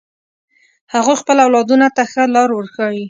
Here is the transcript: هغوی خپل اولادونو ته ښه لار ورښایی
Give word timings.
هغوی 0.93 1.19
خپل 1.21 1.37
اولادونو 1.45 1.87
ته 1.95 2.03
ښه 2.11 2.23
لار 2.35 2.49
ورښایی 2.53 2.99